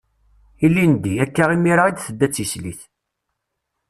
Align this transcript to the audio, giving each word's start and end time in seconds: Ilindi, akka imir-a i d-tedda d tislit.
Ilindi, 0.65 1.11
akka 1.23 1.45
imir-a 1.55 1.83
i 1.87 1.91
d-tedda 1.97 2.27
d 2.29 2.31
tislit. 2.33 2.81